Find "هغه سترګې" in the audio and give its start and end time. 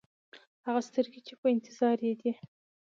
0.65-1.19